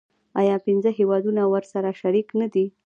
[0.39, 2.65] آیا پنځه هیوادونه ورسره شریک نه دي؟